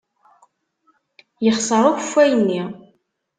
[1.45, 2.63] Yexṣer ukeffay-nni.